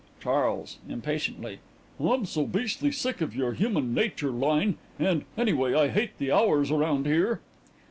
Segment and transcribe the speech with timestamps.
[0.19, 1.59] CHARLES: (Impatiently)
[1.99, 4.79] I'm so beastly sick of your human nature line.
[4.97, 7.39] And, anyway, I hate the hours around here.